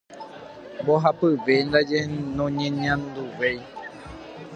Mbohapyve 0.81 1.53
ndaje 1.67 1.99
noñeñanduvéi. 2.35 3.59